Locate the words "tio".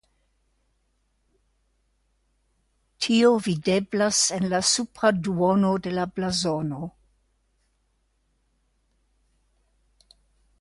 3.07-3.29